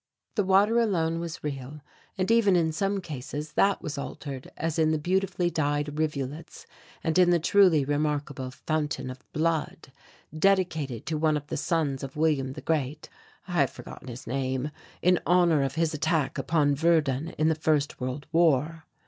[0.33, 1.81] The water alone was real
[2.17, 6.65] and even in some cases that was altered as in the beautifully dyed rivulets
[7.03, 9.91] and in the truly remarkable "Fountain of Blood,"
[10.35, 13.09] dedicated to one of the sons of William the Great
[13.47, 14.71] I have forgotten his name
[15.03, 18.85] in honour of his attack upon Verdun in the First World War.